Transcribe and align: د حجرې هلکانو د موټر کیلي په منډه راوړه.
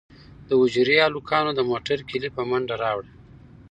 د 0.47 0.49
حجرې 0.61 0.97
هلکانو 1.05 1.51
د 1.55 1.59
موټر 1.69 1.97
کیلي 2.09 2.29
په 2.35 2.41
منډه 2.49 2.75
راوړه. 2.83 3.11